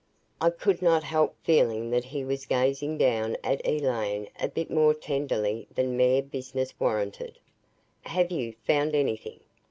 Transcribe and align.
I 0.41 0.49
could 0.49 0.81
not 0.81 1.03
help 1.03 1.35
feeling 1.43 1.91
that 1.91 2.05
he 2.05 2.25
was 2.25 2.47
gazing 2.47 2.97
down 2.97 3.37
at 3.43 3.61
Elaine 3.63 4.29
a 4.39 4.47
bit 4.47 4.71
more 4.71 4.95
tenderly 4.95 5.67
than 5.75 5.95
mere 5.95 6.23
business 6.23 6.73
warranted. 6.79 7.37
"Have 8.07 8.31
you 8.31 8.53
found 8.65 8.95
anything?" 8.95 9.41